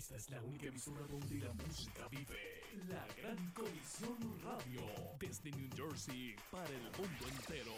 Esta 0.00 0.16
es 0.16 0.30
la 0.30 0.40
única 0.40 0.66
emisora 0.66 1.02
donde 1.10 1.40
la 1.40 1.52
música 1.52 2.08
vive. 2.10 2.24
La 2.88 3.06
Gran 3.20 3.36
Colisión 3.52 4.16
Radio. 4.42 4.80
Desde 5.20 5.50
New 5.50 5.68
Jersey 5.76 6.34
para 6.50 6.70
el 6.70 6.84
mundo 6.96 7.26
entero. 7.36 7.70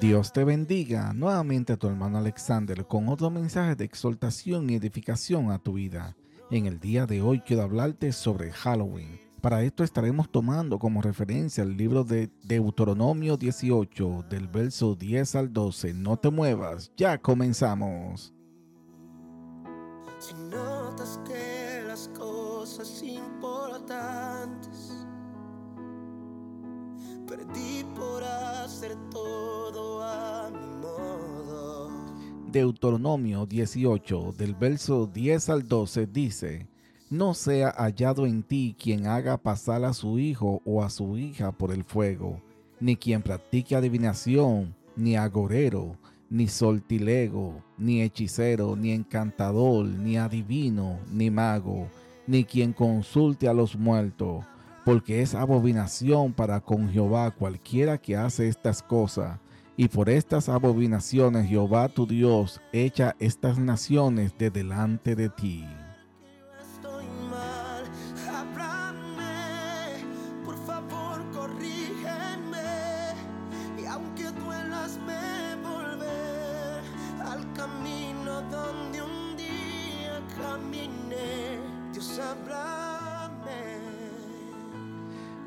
Dios 0.00 0.32
te 0.32 0.44
bendiga 0.44 1.12
nuevamente 1.12 1.72
a 1.72 1.76
tu 1.76 1.88
hermano 1.88 2.18
Alexander 2.18 2.86
con 2.86 3.08
otro 3.08 3.28
mensaje 3.28 3.74
de 3.74 3.84
exaltación 3.84 4.70
y 4.70 4.76
edificación 4.76 5.50
a 5.50 5.58
tu 5.58 5.72
vida. 5.72 6.16
En 6.52 6.66
el 6.66 6.78
día 6.78 7.06
de 7.06 7.22
hoy 7.22 7.40
quiero 7.40 7.64
hablarte 7.64 8.12
sobre 8.12 8.52
Halloween. 8.52 9.27
Para 9.40 9.62
esto 9.62 9.84
estaremos 9.84 10.28
tomando 10.28 10.80
como 10.80 11.00
referencia 11.00 11.62
el 11.62 11.76
libro 11.76 12.02
de 12.02 12.28
Deuteronomio 12.42 13.36
18, 13.36 14.24
del 14.28 14.48
verso 14.48 14.96
10 14.96 15.36
al 15.36 15.52
12. 15.52 15.94
No 15.94 16.16
te 16.16 16.28
muevas, 16.28 16.90
ya 16.96 17.18
comenzamos. 17.18 18.34
Si 20.18 20.34
notas 20.34 21.20
que 21.24 21.84
las 21.86 22.08
cosas 22.08 23.00
importantes 23.04 25.06
perdí 27.28 27.84
por 27.94 28.24
hacer 28.24 28.96
todo 29.08 30.02
a 30.02 30.50
mi 30.50 30.80
modo. 30.80 31.90
Deuteronomio 32.50 33.46
18, 33.46 34.34
del 34.36 34.56
verso 34.56 35.06
10 35.06 35.48
al 35.50 35.68
12 35.68 36.08
dice, 36.08 36.68
no 37.10 37.34
sea 37.34 37.70
hallado 37.78 38.26
en 38.26 38.42
ti 38.42 38.76
quien 38.78 39.06
haga 39.06 39.38
pasar 39.38 39.84
a 39.84 39.94
su 39.94 40.18
hijo 40.18 40.60
o 40.64 40.82
a 40.82 40.90
su 40.90 41.16
hija 41.16 41.52
por 41.52 41.72
el 41.72 41.84
fuego, 41.84 42.40
ni 42.80 42.96
quien 42.96 43.22
practique 43.22 43.74
adivinación, 43.74 44.74
ni 44.96 45.16
agorero, 45.16 45.96
ni 46.28 46.48
soltilego, 46.48 47.62
ni 47.78 48.02
hechicero, 48.02 48.76
ni 48.76 48.92
encantador, 48.92 49.86
ni 49.86 50.18
adivino, 50.18 50.98
ni 51.10 51.30
mago, 51.30 51.88
ni 52.26 52.44
quien 52.44 52.72
consulte 52.72 53.48
a 53.48 53.54
los 53.54 53.76
muertos, 53.76 54.44
porque 54.84 55.22
es 55.22 55.34
abominación 55.34 56.32
para 56.32 56.60
con 56.60 56.90
Jehová 56.90 57.30
cualquiera 57.30 57.98
que 57.98 58.16
hace 58.16 58.48
estas 58.48 58.82
cosas. 58.82 59.38
Y 59.76 59.88
por 59.88 60.10
estas 60.10 60.48
abominaciones 60.48 61.48
Jehová 61.48 61.88
tu 61.88 62.06
Dios 62.06 62.60
echa 62.72 63.14
estas 63.20 63.58
naciones 63.58 64.36
de 64.36 64.50
delante 64.50 65.14
de 65.14 65.28
ti. 65.28 65.64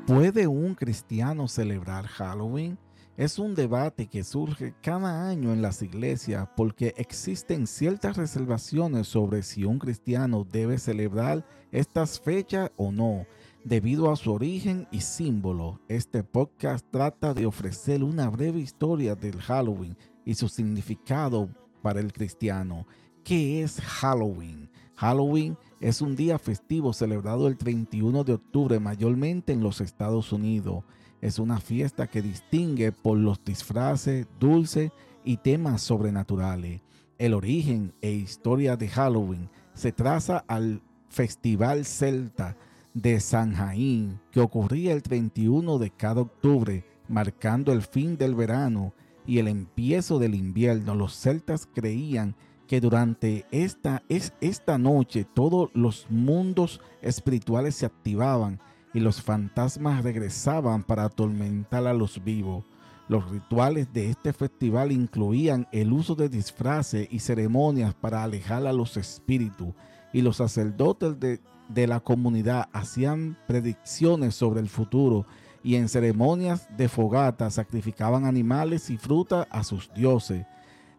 ¿Puede 0.06 0.48
un 0.48 0.74
cristiano 0.74 1.46
celebrar 1.46 2.08
Halloween? 2.08 2.76
Es 3.16 3.38
un 3.38 3.54
debate 3.54 4.08
que 4.08 4.24
surge 4.24 4.74
cada 4.82 5.28
año 5.28 5.52
en 5.52 5.62
las 5.62 5.80
iglesias 5.80 6.48
porque 6.56 6.92
existen 6.96 7.68
ciertas 7.68 8.16
reservaciones 8.16 9.06
sobre 9.06 9.44
si 9.44 9.64
un 9.64 9.78
cristiano 9.78 10.44
debe 10.50 10.78
celebrar 10.78 11.46
estas 11.70 12.18
fechas 12.18 12.72
o 12.76 12.90
no. 12.90 13.26
Debido 13.64 14.10
a 14.10 14.16
su 14.16 14.32
origen 14.32 14.88
y 14.90 15.02
símbolo, 15.02 15.80
este 15.86 16.24
podcast 16.24 16.84
trata 16.90 17.32
de 17.32 17.46
ofrecer 17.46 18.02
una 18.02 18.28
breve 18.28 18.58
historia 18.58 19.14
del 19.14 19.40
Halloween 19.40 19.96
y 20.24 20.34
su 20.34 20.48
significado 20.48 21.48
para 21.80 22.00
el 22.00 22.12
cristiano. 22.12 22.88
¿Qué 23.22 23.62
es 23.62 23.80
Halloween? 23.80 24.68
Halloween 24.96 25.56
un 26.00 26.14
día 26.14 26.38
festivo 26.38 26.92
celebrado 26.92 27.48
el 27.48 27.56
31 27.56 28.22
de 28.22 28.34
octubre 28.34 28.78
mayormente 28.78 29.52
en 29.52 29.62
los 29.62 29.80
Estados 29.80 30.32
Unidos. 30.32 30.84
Es 31.20 31.40
una 31.40 31.60
fiesta 31.60 32.06
que 32.06 32.22
distingue 32.22 32.92
por 32.92 33.18
los 33.18 33.44
disfraces, 33.44 34.28
dulces 34.38 34.92
y 35.24 35.38
temas 35.38 35.82
sobrenaturales. 35.82 36.82
El 37.18 37.34
origen 37.34 37.92
e 38.00 38.12
historia 38.12 38.76
de 38.76 38.88
Halloween 38.88 39.50
se 39.74 39.90
traza 39.90 40.44
al 40.46 40.82
Festival 41.08 41.84
Celta 41.84 42.56
de 42.94 43.18
San 43.18 43.52
Jaín, 43.52 44.20
que 44.30 44.40
ocurría 44.40 44.92
el 44.92 45.02
31 45.02 45.78
de 45.78 45.90
cada 45.90 46.20
octubre, 46.20 46.84
marcando 47.08 47.72
el 47.72 47.82
fin 47.82 48.16
del 48.16 48.36
verano 48.36 48.94
y 49.26 49.38
el 49.38 49.48
empiezo 49.48 50.20
del 50.20 50.36
invierno. 50.36 50.94
Los 50.94 51.16
celtas 51.16 51.66
creían 51.66 52.34
que 52.34 52.42
durante 52.80 53.44
esta, 53.50 54.02
es, 54.08 54.32
esta 54.40 54.78
noche 54.78 55.24
todos 55.24 55.70
los 55.74 56.06
mundos 56.08 56.80
espirituales 57.02 57.74
se 57.74 57.86
activaban 57.86 58.60
y 58.94 59.00
los 59.00 59.22
fantasmas 59.22 60.02
regresaban 60.02 60.82
para 60.82 61.04
atormentar 61.04 61.86
a 61.86 61.94
los 61.94 62.22
vivos. 62.24 62.64
Los 63.08 63.30
rituales 63.30 63.92
de 63.92 64.10
este 64.10 64.32
festival 64.32 64.92
incluían 64.92 65.68
el 65.72 65.92
uso 65.92 66.14
de 66.14 66.28
disfraces 66.28 67.08
y 67.10 67.18
ceremonias 67.18 67.94
para 67.94 68.22
alejar 68.22 68.66
a 68.66 68.72
los 68.72 68.96
espíritus, 68.96 69.74
y 70.12 70.22
los 70.22 70.36
sacerdotes 70.36 71.18
de, 71.18 71.40
de 71.68 71.86
la 71.86 72.00
comunidad 72.00 72.68
hacían 72.72 73.36
predicciones 73.46 74.34
sobre 74.34 74.60
el 74.60 74.68
futuro 74.68 75.26
y 75.62 75.76
en 75.76 75.88
ceremonias 75.88 76.68
de 76.76 76.88
fogata 76.88 77.50
sacrificaban 77.50 78.24
animales 78.24 78.90
y 78.90 78.98
frutas 78.98 79.46
a 79.50 79.62
sus 79.62 79.92
dioses. 79.94 80.44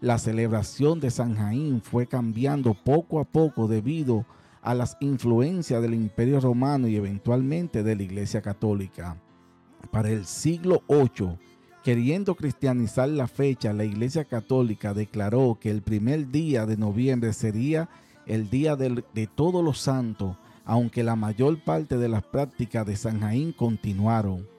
La 0.04 0.18
celebración 0.18 1.00
de 1.00 1.10
San 1.10 1.38
Jaín 1.38 1.82
fue 1.82 2.08
cambiando 2.08 2.74
poco 2.74 3.22
a 3.22 3.24
poco 3.24 3.70
debido 3.70 4.26
a 4.62 4.74
las 4.74 4.98
influencias 5.00 5.82
del 5.82 5.94
Imperio 5.94 6.42
Romano 6.42 6.90
y 6.90 6.98
eventualmente 6.98 7.84
de 7.84 7.96
la 7.96 8.04
Iglesia 8.04 8.42
Católica. 8.42 9.16
Para 9.92 10.10
el 10.10 10.26
siglo 10.26 10.84
VIII, 10.90 11.40
queriendo 11.86 12.36
cristianizar 12.36 13.08
la 13.08 13.30
fecha, 13.30 13.72
la 13.72 13.86
Iglesia 13.86 14.26
Católica 14.26 14.94
declaró 14.94 15.58
que 15.58 15.72
el 15.72 15.82
primer 15.82 16.32
día 16.32 16.66
de 16.66 16.76
noviembre 16.76 17.32
sería 17.32 17.88
el 18.26 18.50
día 18.50 18.76
de, 18.76 19.06
de 19.14 19.28
todos 19.28 19.64
los 19.64 19.80
santos, 19.80 20.36
aunque 20.66 21.06
la 21.06 21.16
mayor 21.16 21.64
parte 21.64 21.98
de 21.98 22.10
las 22.10 22.24
prácticas 22.24 22.86
de 22.86 22.98
San 22.98 23.22
Jaín 23.22 23.54
continuaron. 23.54 24.50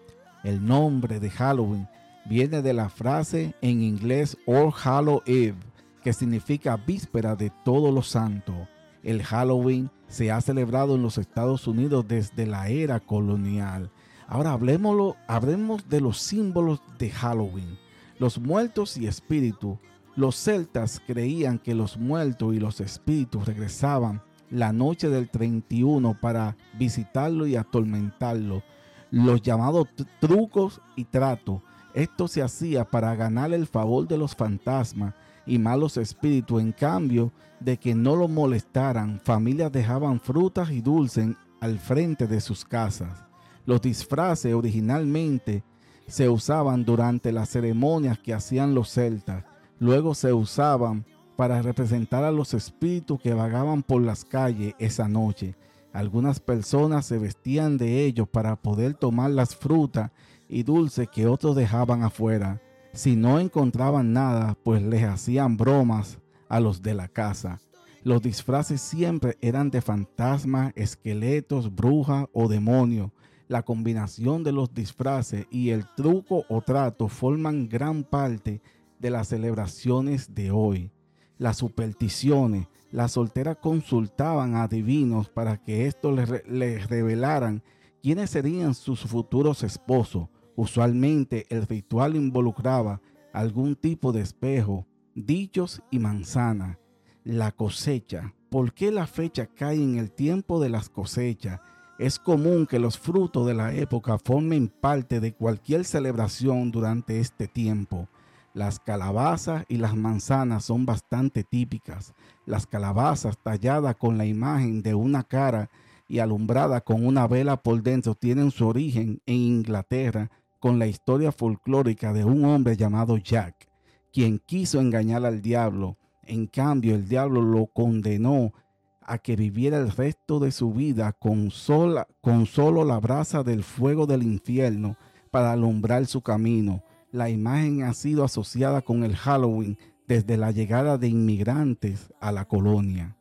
El 0.42 0.64
nombre 0.64 1.20
de 1.20 1.28
Halloween 1.28 1.86
viene 2.24 2.62
de 2.62 2.72
la 2.72 2.88
frase 2.88 3.54
en 3.60 3.82
inglés 3.82 4.36
All 4.46 4.72
Hallow 4.72 5.22
Eve, 5.26 5.58
que 6.02 6.12
significa 6.12 6.76
víspera 6.76 7.36
de 7.36 7.50
todos 7.64 7.92
los 7.92 8.08
santos. 8.08 8.56
El 9.02 9.22
Halloween 9.22 9.90
se 10.08 10.30
ha 10.30 10.40
celebrado 10.40 10.94
en 10.94 11.02
los 11.02 11.18
Estados 11.18 11.66
Unidos 11.66 12.06
desde 12.08 12.46
la 12.46 12.68
era 12.68 13.00
colonial. 13.00 13.90
Ahora 14.26 14.52
hablemos, 14.52 15.88
de 15.88 16.00
los 16.00 16.18
símbolos 16.18 16.80
de 16.98 17.10
Halloween. 17.10 17.78
Los 18.18 18.38
muertos 18.38 18.96
y 18.96 19.06
espíritus. 19.06 19.78
Los 20.16 20.36
celtas 20.36 21.02
creían 21.06 21.58
que 21.58 21.74
los 21.74 21.98
muertos 21.98 22.54
y 22.54 22.60
los 22.60 22.80
espíritus 22.80 23.46
regresaban 23.46 24.22
la 24.48 24.72
noche 24.72 25.08
del 25.08 25.28
31 25.28 26.16
para 26.20 26.56
visitarlo 26.78 27.46
y 27.46 27.56
atormentarlo. 27.56 28.62
Los 29.10 29.42
llamados 29.42 29.88
trucos 30.20 30.80
y 30.96 31.04
tratos. 31.04 31.60
Esto 31.94 32.26
se 32.26 32.42
hacía 32.42 32.84
para 32.84 33.14
ganar 33.14 33.52
el 33.52 33.68
favor 33.68 34.08
de 34.08 34.18
los 34.18 34.34
fantasmas 34.34 35.14
y 35.46 35.58
malos 35.58 35.96
espíritus. 35.96 36.60
En 36.60 36.72
cambio 36.72 37.32
de 37.60 37.76
que 37.76 37.94
no 37.94 38.16
lo 38.16 38.26
molestaran, 38.26 39.20
familias 39.20 39.70
dejaban 39.70 40.18
frutas 40.18 40.70
y 40.70 40.80
dulces 40.80 41.28
al 41.60 41.78
frente 41.78 42.26
de 42.26 42.40
sus 42.40 42.64
casas. 42.64 43.24
Los 43.64 43.80
disfraces 43.80 44.52
originalmente 44.52 45.62
se 46.08 46.28
usaban 46.28 46.84
durante 46.84 47.32
las 47.32 47.48
ceremonias 47.48 48.18
que 48.18 48.34
hacían 48.34 48.74
los 48.74 48.90
celtas. 48.90 49.44
Luego 49.78 50.14
se 50.14 50.32
usaban 50.32 51.06
para 51.36 51.62
representar 51.62 52.24
a 52.24 52.32
los 52.32 52.54
espíritus 52.54 53.20
que 53.20 53.34
vagaban 53.34 53.82
por 53.82 54.02
las 54.02 54.24
calles 54.24 54.74
esa 54.78 55.08
noche. 55.08 55.54
Algunas 55.92 56.40
personas 56.40 57.06
se 57.06 57.18
vestían 57.18 57.78
de 57.78 58.04
ellos 58.04 58.28
para 58.28 58.56
poder 58.56 58.94
tomar 58.94 59.30
las 59.30 59.54
frutas 59.54 60.10
y 60.54 60.62
dulces 60.62 61.08
que 61.08 61.26
otros 61.26 61.56
dejaban 61.56 62.04
afuera. 62.04 62.62
Si 62.92 63.16
no 63.16 63.40
encontraban 63.40 64.12
nada, 64.12 64.56
pues 64.62 64.80
les 64.82 65.02
hacían 65.02 65.56
bromas 65.56 66.20
a 66.48 66.60
los 66.60 66.80
de 66.80 66.94
la 66.94 67.08
casa. 67.08 67.60
Los 68.04 68.22
disfraces 68.22 68.80
siempre 68.80 69.36
eran 69.40 69.68
de 69.72 69.80
fantasmas, 69.80 70.72
esqueletos, 70.76 71.74
brujas 71.74 72.28
o 72.32 72.46
demonios. 72.46 73.10
La 73.48 73.64
combinación 73.64 74.44
de 74.44 74.52
los 74.52 74.72
disfraces 74.72 75.44
y 75.50 75.70
el 75.70 75.86
truco 75.96 76.44
o 76.48 76.60
trato 76.60 77.08
forman 77.08 77.68
gran 77.68 78.04
parte 78.04 78.62
de 79.00 79.10
las 79.10 79.26
celebraciones 79.26 80.36
de 80.36 80.52
hoy. 80.52 80.92
Las 81.36 81.56
supersticiones, 81.56 82.68
las 82.92 83.10
solteras 83.10 83.56
consultaban 83.56 84.54
a 84.54 84.68
divinos 84.68 85.28
para 85.28 85.56
que 85.56 85.88
estos 85.88 86.14
les, 86.14 86.46
les 86.46 86.88
revelaran 86.88 87.60
quiénes 88.00 88.30
serían 88.30 88.72
sus 88.72 89.00
futuros 89.00 89.64
esposos. 89.64 90.28
Usualmente 90.56 91.46
el 91.48 91.66
ritual 91.66 92.16
involucraba 92.16 93.00
algún 93.32 93.74
tipo 93.74 94.12
de 94.12 94.20
espejo, 94.20 94.86
dichos 95.14 95.82
y 95.90 95.98
manzana. 95.98 96.78
La 97.24 97.52
cosecha. 97.52 98.34
¿Por 98.50 98.72
qué 98.72 98.92
la 98.92 99.06
fecha 99.06 99.46
cae 99.46 99.82
en 99.82 99.96
el 99.96 100.12
tiempo 100.12 100.60
de 100.60 100.68
las 100.68 100.88
cosechas? 100.88 101.60
Es 101.98 102.18
común 102.18 102.66
que 102.66 102.78
los 102.78 102.98
frutos 102.98 103.46
de 103.46 103.54
la 103.54 103.74
época 103.74 104.18
formen 104.18 104.68
parte 104.68 105.20
de 105.20 105.32
cualquier 105.32 105.84
celebración 105.84 106.70
durante 106.70 107.18
este 107.18 107.48
tiempo. 107.48 108.08
Las 108.52 108.78
calabazas 108.78 109.64
y 109.68 109.78
las 109.78 109.96
manzanas 109.96 110.64
son 110.64 110.86
bastante 110.86 111.42
típicas. 111.42 112.14
Las 112.46 112.66
calabazas 112.66 113.36
talladas 113.38 113.96
con 113.96 114.18
la 114.18 114.26
imagen 114.26 114.82
de 114.82 114.94
una 114.94 115.24
cara 115.24 115.70
y 116.06 116.20
alumbrada 116.20 116.80
con 116.80 117.04
una 117.04 117.26
vela 117.26 117.56
por 117.56 117.82
dentro 117.82 118.14
tienen 118.14 118.52
su 118.52 118.68
origen 118.68 119.20
en 119.26 119.34
Inglaterra 119.34 120.30
con 120.64 120.78
la 120.78 120.86
historia 120.86 121.30
folclórica 121.30 122.14
de 122.14 122.24
un 122.24 122.46
hombre 122.46 122.74
llamado 122.74 123.18
Jack, 123.18 123.68
quien 124.10 124.38
quiso 124.38 124.80
engañar 124.80 125.26
al 125.26 125.42
diablo. 125.42 125.98
En 126.22 126.46
cambio, 126.46 126.94
el 126.94 127.06
diablo 127.06 127.42
lo 127.42 127.66
condenó 127.66 128.54
a 129.02 129.18
que 129.18 129.36
viviera 129.36 129.76
el 129.76 129.90
resto 129.90 130.40
de 130.40 130.52
su 130.52 130.72
vida 130.72 131.12
con, 131.12 131.50
sola, 131.50 132.08
con 132.22 132.46
solo 132.46 132.82
la 132.82 132.98
brasa 132.98 133.42
del 133.42 133.62
fuego 133.62 134.06
del 134.06 134.22
infierno 134.22 134.96
para 135.30 135.52
alumbrar 135.52 136.06
su 136.06 136.22
camino 136.22 136.82
la 137.12 137.28
imagen 137.28 137.82
ha 137.82 137.92
sido 137.92 138.24
asociada 138.24 138.80
con 138.80 139.04
el 139.04 139.16
Halloween 139.16 139.76
desde 140.08 140.38
la 140.38 140.50
llegada 140.50 140.96
de 140.96 141.08
inmigrantes 141.08 142.10
a 142.20 142.32
la 142.32 142.46
colonia. 142.46 143.18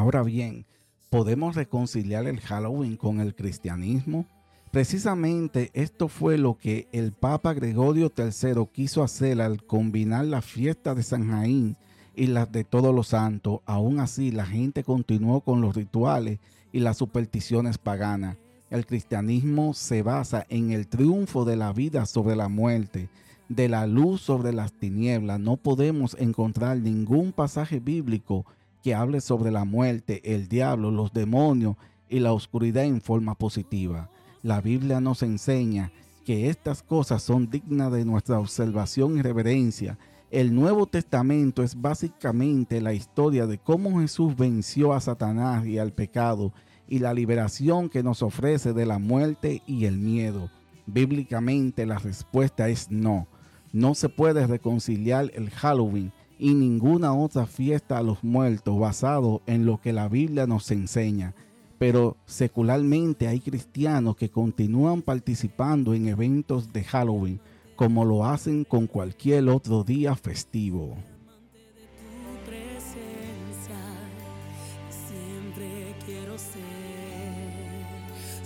Ahora 0.00 0.22
bien, 0.22 0.64
¿podemos 1.10 1.56
reconciliar 1.56 2.26
el 2.26 2.40
Halloween 2.40 2.96
con 2.96 3.20
el 3.20 3.34
cristianismo? 3.34 4.24
Precisamente 4.70 5.70
esto 5.74 6.08
fue 6.08 6.38
lo 6.38 6.56
que 6.56 6.88
el 6.90 7.12
Papa 7.12 7.52
Gregorio 7.52 8.10
III 8.16 8.66
quiso 8.72 9.02
hacer 9.02 9.42
al 9.42 9.62
combinar 9.62 10.24
la 10.24 10.40
fiesta 10.40 10.94
de 10.94 11.02
San 11.02 11.28
Jaín 11.28 11.76
y 12.16 12.28
las 12.28 12.50
de 12.50 12.64
todos 12.64 12.94
los 12.94 13.08
santos. 13.08 13.60
Aún 13.66 14.00
así, 14.00 14.30
la 14.30 14.46
gente 14.46 14.84
continuó 14.84 15.42
con 15.42 15.60
los 15.60 15.76
rituales 15.76 16.38
y 16.72 16.80
las 16.80 16.96
supersticiones 16.96 17.76
paganas. 17.76 18.38
El 18.70 18.86
cristianismo 18.86 19.74
se 19.74 20.00
basa 20.00 20.46
en 20.48 20.70
el 20.70 20.88
triunfo 20.88 21.44
de 21.44 21.56
la 21.56 21.74
vida 21.74 22.06
sobre 22.06 22.36
la 22.36 22.48
muerte, 22.48 23.10
de 23.50 23.68
la 23.68 23.86
luz 23.86 24.22
sobre 24.22 24.54
las 24.54 24.72
tinieblas. 24.72 25.38
No 25.38 25.58
podemos 25.58 26.16
encontrar 26.18 26.78
ningún 26.78 27.32
pasaje 27.32 27.80
bíblico 27.80 28.46
que 28.82 28.94
hable 28.94 29.20
sobre 29.20 29.50
la 29.50 29.64
muerte, 29.64 30.34
el 30.34 30.48
diablo, 30.48 30.90
los 30.90 31.12
demonios 31.12 31.76
y 32.08 32.20
la 32.20 32.32
oscuridad 32.32 32.84
en 32.84 33.00
forma 33.00 33.34
positiva. 33.34 34.10
La 34.42 34.60
Biblia 34.60 35.00
nos 35.00 35.22
enseña 35.22 35.92
que 36.24 36.48
estas 36.48 36.82
cosas 36.82 37.22
son 37.22 37.50
dignas 37.50 37.92
de 37.92 38.04
nuestra 38.04 38.38
observación 38.38 39.18
y 39.18 39.22
reverencia. 39.22 39.98
El 40.30 40.54
Nuevo 40.54 40.86
Testamento 40.86 41.62
es 41.62 41.80
básicamente 41.80 42.80
la 42.80 42.92
historia 42.92 43.46
de 43.46 43.58
cómo 43.58 44.00
Jesús 44.00 44.36
venció 44.36 44.92
a 44.92 45.00
Satanás 45.00 45.66
y 45.66 45.78
al 45.78 45.92
pecado 45.92 46.52
y 46.88 46.98
la 46.98 47.14
liberación 47.14 47.88
que 47.88 48.02
nos 48.02 48.22
ofrece 48.22 48.72
de 48.72 48.86
la 48.86 48.98
muerte 48.98 49.62
y 49.66 49.84
el 49.84 49.98
miedo. 49.98 50.50
Bíblicamente 50.86 51.86
la 51.86 51.98
respuesta 51.98 52.68
es 52.68 52.90
no. 52.90 53.28
No 53.72 53.94
se 53.94 54.08
puede 54.08 54.46
reconciliar 54.46 55.30
el 55.34 55.50
Halloween 55.50 56.12
y 56.40 56.54
ninguna 56.54 57.14
otra 57.14 57.46
fiesta 57.46 57.98
a 57.98 58.02
los 58.02 58.24
muertos 58.24 58.78
basado 58.78 59.42
en 59.46 59.66
lo 59.66 59.80
que 59.80 59.92
la 59.92 60.08
Biblia 60.08 60.46
nos 60.46 60.70
enseña 60.70 61.34
pero 61.80 62.18
secularmente 62.26 63.26
hay 63.26 63.40
cristianos 63.40 64.14
que 64.14 64.28
continúan 64.28 65.00
participando 65.00 65.94
en 65.94 66.08
eventos 66.08 66.74
de 66.74 66.84
Halloween 66.84 67.40
como 67.74 68.04
lo 68.04 68.26
hacen 68.26 68.64
con 68.64 68.86
cualquier 68.86 69.48
otro 69.48 69.82
día 69.82 70.14
festivo. 70.14 70.98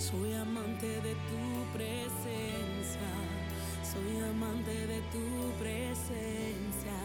Soy 0.07 0.33
amante 0.33 0.87
de 4.87 4.99
tu 5.11 5.57
presencia, 5.61 7.01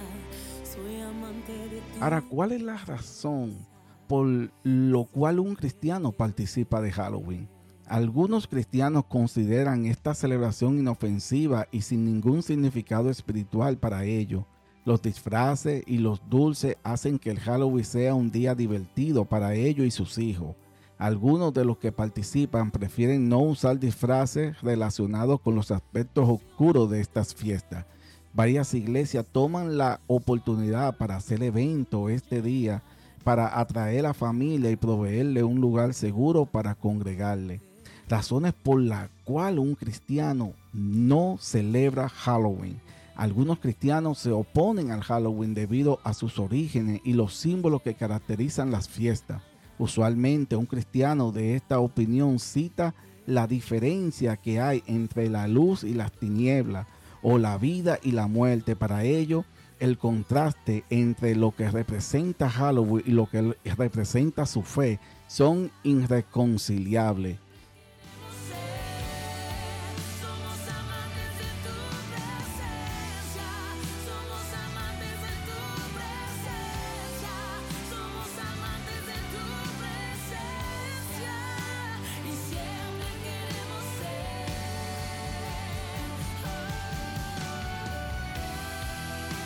Ahora, 2.01 2.23
¿cuál 2.23 2.53
es 2.53 2.63
la 2.63 2.77
razón 2.77 3.71
por 4.11 4.27
lo 4.65 5.05
cual 5.05 5.39
un 5.39 5.55
cristiano 5.55 6.11
participa 6.11 6.81
de 6.81 6.91
Halloween. 6.91 7.49
Algunos 7.87 8.49
cristianos 8.49 9.05
consideran 9.05 9.87
esta 9.87 10.15
celebración 10.15 10.81
inofensiva 10.81 11.69
y 11.71 11.83
sin 11.83 12.07
ningún 12.07 12.43
significado 12.43 13.09
espiritual 13.09 13.79
para 13.79 14.03
ello. 14.03 14.49
Los 14.85 15.01
disfraces 15.01 15.85
y 15.87 15.99
los 15.99 16.29
dulces 16.29 16.77
hacen 16.83 17.21
que 17.21 17.31
el 17.31 17.39
Halloween 17.39 17.85
sea 17.85 18.17
un 18.17 18.33
día 18.33 18.57
divertido 18.57 19.27
para 19.27 19.55
ellos 19.55 19.87
y 19.87 19.93
sus 19.93 20.19
hijos. 20.19 20.57
Algunos 20.99 21.55
de 21.55 21.65
los 21.65 21.79
que 21.79 21.93
participan 21.93 22.73
prefieren 22.73 23.29
no 23.29 23.39
usar 23.39 23.79
disfraces 23.79 24.61
relacionados 24.61 25.41
con 25.41 25.55
los 25.55 25.71
aspectos 25.71 26.29
oscuros 26.29 26.91
de 26.91 27.01
estas 27.01 27.33
fiestas. 27.33 27.87
Varias 28.33 28.75
iglesias 28.75 29.27
toman 29.31 29.77
la 29.77 30.01
oportunidad 30.07 30.97
para 30.97 31.17
hacer 31.17 31.43
eventos 31.43 32.11
este 32.11 32.41
día 32.43 32.83
para 33.25 33.59
atraer 33.59 34.07
a 34.07 34.15
familia 34.15 34.71
y 34.71 34.77
proveerle 34.77 35.43
un 35.43 35.61
lugar 35.61 35.95
seguro 35.95 36.47
para 36.47 36.75
congregarle. 36.75 37.61
Razones 38.09 38.55
por 38.55 38.81
las 38.81 39.09
cuales 39.25 39.61
un 39.61 39.75
cristiano 39.75 40.53
no 40.73 41.37
celebra 41.41 42.09
Halloween. 42.09 42.81
Algunos 43.15 43.59
cristianos 43.59 44.19
se 44.19 44.31
oponen 44.31 44.91
al 44.91 45.03
Halloween 45.03 45.53
debido 45.53 46.01
a 46.05 46.15
sus 46.15 46.39
orígenes 46.39 47.01
y 47.05 47.13
los 47.13 47.35
símbolos 47.35 47.83
que 47.83 47.95
caracterizan 47.95 48.71
las 48.71 48.89
fiestas. 48.89 49.43
Usualmente 49.79 50.57
un 50.57 50.67
cristiano 50.67 51.31
de 51.31 51.57
esta 51.57 51.81
opinión 51.81 52.39
cita 52.39 52.95
la 53.27 53.47
diferencia 53.47 54.37
que 54.37 54.61
hay 54.61 54.83
entre 54.87 55.29
la 55.29 55.47
luz 55.47 55.85
y 55.85 55.95
las 55.95 56.13
tinieblas 56.13 56.87
o 57.23 57.39
la 57.39 57.59
vida 57.59 57.99
y 58.03 58.13
la 58.13 58.27
muerte. 58.27 58.77
Para 58.77 59.05
ello, 59.05 59.45
el 59.79 59.99
contraste 59.99 60.85
entre 60.91 61.35
lo 61.35 61.53
que 61.53 61.71
representa 61.71 62.51
Halloween 62.51 63.05
y 63.07 63.13
lo 63.13 63.29
que 63.29 63.57
representa 63.77 64.47
su 64.47 64.63
fe 64.63 65.01
son 65.27 65.71
irreconciliables. 65.83 67.39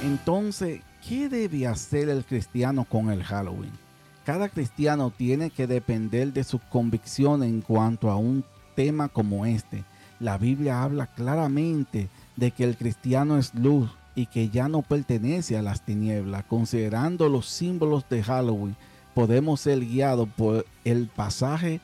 Entonces, 0.05 0.83
¿qué 1.09 1.31
debe 1.31 1.67
hacer 1.67 2.11
el 2.11 2.27
cristiano 2.27 2.85
con 2.85 3.11
el 3.11 3.25
Halloween? 3.25 3.73
Cada 4.27 4.51
cristiano 4.51 5.11
tiene 5.11 5.49
que 5.49 5.67
depender 5.67 6.31
de 6.35 6.45
su 6.45 6.59
convicción 6.59 7.43
en 7.43 7.63
cuanto 7.63 8.11
a 8.11 8.17
un 8.17 8.45
tema 8.77 9.09
como 9.09 9.47
este. 9.47 9.83
La 10.21 10.37
Biblia 10.37 10.83
habla 10.83 11.07
claramente 11.07 12.11
de 12.37 12.51
que 12.51 12.65
el 12.65 12.77
cristiano 12.77 13.39
es 13.39 13.55
luz 13.55 13.91
y 14.15 14.27
que 14.27 14.51
ya 14.51 14.69
no 14.69 14.83
pertenece 14.83 15.57
a 15.57 15.63
las 15.63 15.87
tinieblas. 15.87 16.45
Considerando 16.45 17.31
los 17.31 17.49
símbolos 17.49 18.07
de 18.11 18.23
Halloween, 18.23 18.77
podemos 19.15 19.63
ser 19.63 19.81
guiados 19.81 20.29
por 20.37 20.67
el 20.85 21.07
pasaje 21.07 21.81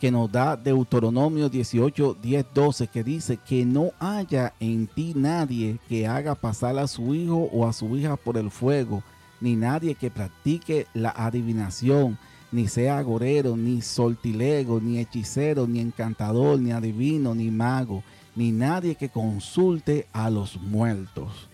que 0.00 0.10
nos 0.10 0.30
da 0.30 0.56
Deuteronomio 0.56 1.48
18, 1.48 2.18
10, 2.20 2.46
12, 2.52 2.86
que 2.88 3.04
dice 3.04 3.38
que 3.38 3.64
no 3.64 3.92
haya 3.98 4.52
en 4.60 4.86
ti 4.86 5.12
nadie 5.14 5.78
que 5.88 6.06
haga 6.06 6.34
pasar 6.34 6.78
a 6.78 6.86
su 6.86 7.14
hijo 7.14 7.48
o 7.52 7.66
a 7.66 7.72
su 7.72 7.96
hija 7.96 8.16
por 8.16 8.36
el 8.36 8.50
fuego, 8.50 9.02
ni 9.40 9.56
nadie 9.56 9.94
que 9.94 10.10
practique 10.10 10.86
la 10.94 11.10
adivinación, 11.10 12.18
ni 12.52 12.68
sea 12.68 12.98
agorero, 12.98 13.56
ni 13.56 13.82
sortilego, 13.82 14.80
ni 14.80 14.98
hechicero, 14.98 15.66
ni 15.66 15.80
encantador, 15.80 16.60
ni 16.60 16.72
adivino, 16.72 17.34
ni 17.34 17.50
mago, 17.50 18.02
ni 18.36 18.52
nadie 18.52 18.94
que 18.94 19.08
consulte 19.08 20.06
a 20.12 20.30
los 20.30 20.60
muertos. 20.60 21.48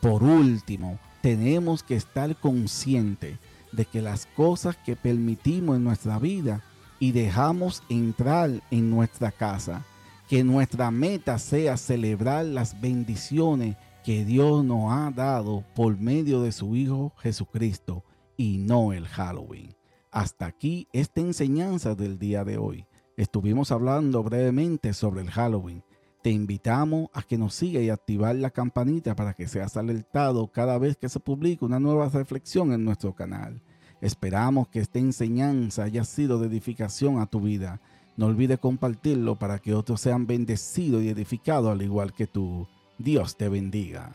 Por 0.00 0.22
último, 0.22 0.98
tenemos 1.22 1.82
que 1.82 1.96
estar 1.96 2.36
conscientes 2.36 3.38
de 3.72 3.84
que 3.84 4.02
las 4.02 4.26
cosas 4.26 4.76
que 4.76 4.94
permitimos 4.94 5.76
en 5.76 5.84
nuestra 5.84 6.18
vida 6.18 6.62
y 7.04 7.12
dejamos 7.12 7.82
entrar 7.90 8.62
en 8.70 8.88
nuestra 8.88 9.30
casa. 9.30 9.84
Que 10.26 10.42
nuestra 10.42 10.90
meta 10.90 11.38
sea 11.38 11.76
celebrar 11.76 12.46
las 12.46 12.80
bendiciones 12.80 13.76
que 14.02 14.24
Dios 14.24 14.64
nos 14.64 14.90
ha 14.90 15.10
dado 15.10 15.64
por 15.74 15.98
medio 15.98 16.40
de 16.40 16.50
su 16.50 16.74
Hijo 16.74 17.12
Jesucristo 17.18 18.04
y 18.38 18.56
no 18.56 18.94
el 18.94 19.06
Halloween. 19.06 19.76
Hasta 20.10 20.46
aquí 20.46 20.88
esta 20.94 21.20
enseñanza 21.20 21.94
del 21.94 22.18
día 22.18 22.42
de 22.42 22.56
hoy. 22.56 22.86
Estuvimos 23.18 23.70
hablando 23.70 24.22
brevemente 24.22 24.94
sobre 24.94 25.20
el 25.20 25.30
Halloween. 25.30 25.84
Te 26.22 26.30
invitamos 26.30 27.10
a 27.12 27.20
que 27.20 27.36
nos 27.36 27.52
siga 27.52 27.80
y 27.80 27.90
activar 27.90 28.34
la 28.36 28.48
campanita 28.48 29.14
para 29.14 29.34
que 29.34 29.46
seas 29.46 29.76
alertado 29.76 30.50
cada 30.50 30.78
vez 30.78 30.96
que 30.96 31.10
se 31.10 31.20
publique 31.20 31.66
una 31.66 31.78
nueva 31.78 32.08
reflexión 32.08 32.72
en 32.72 32.82
nuestro 32.82 33.14
canal. 33.14 33.60
Esperamos 34.04 34.68
que 34.68 34.80
esta 34.80 34.98
enseñanza 34.98 35.84
haya 35.84 36.04
sido 36.04 36.38
de 36.38 36.48
edificación 36.48 37.20
a 37.20 37.26
tu 37.26 37.40
vida. 37.40 37.80
No 38.18 38.26
olvides 38.26 38.58
compartirlo 38.58 39.36
para 39.38 39.58
que 39.60 39.72
otros 39.72 40.02
sean 40.02 40.26
bendecidos 40.26 41.02
y 41.02 41.08
edificados 41.08 41.72
al 41.72 41.80
igual 41.80 42.12
que 42.12 42.26
tú. 42.26 42.68
Dios 42.98 43.34
te 43.38 43.48
bendiga. 43.48 44.14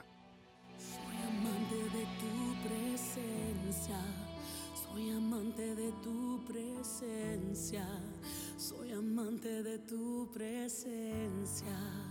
Soy 0.78 1.18
amante 1.28 1.98
de 1.98 2.06
tu 2.22 2.54
presencia, 2.70 4.00
soy 4.76 5.10
amante 5.10 5.76
de 5.76 5.92
tu 6.04 6.46
presencia, 6.46 7.88
soy 8.58 8.92
amante 8.92 9.64
de 9.64 9.80
tu 9.80 10.30
presencia. 10.32 12.09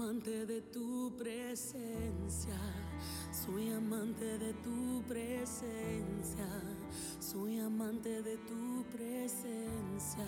Amante 0.00 0.46
de 0.46 0.60
tu 0.60 1.12
presencia, 1.18 2.56
soy 3.32 3.72
amante 3.72 4.38
de 4.38 4.52
tu 4.62 5.02
presencia, 5.08 6.46
soy 7.18 7.58
amante 7.58 8.22
de 8.22 8.36
tu 8.36 8.84
presencia 8.92 10.24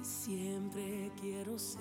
y 0.00 0.04
siempre 0.04 1.10
quiero 1.20 1.58
ser. 1.58 1.80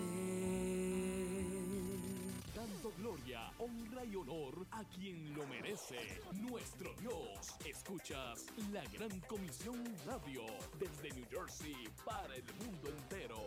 Dando 2.56 2.92
gloria, 2.98 3.52
honra 3.60 4.04
y 4.04 4.16
honor 4.16 4.66
a 4.72 4.84
quien 4.86 5.36
lo 5.36 5.46
merece, 5.46 6.20
nuestro 6.50 6.96
Dios. 7.00 7.58
Escuchas 7.64 8.48
la 8.74 8.84
Gran 8.86 9.20
Comisión 9.28 9.84
Radio 10.08 10.42
desde 10.80 11.16
New 11.16 11.28
Jersey 11.30 11.76
para 12.04 12.36
el 12.36 12.46
mundo 12.66 12.90
entero. 12.90 13.46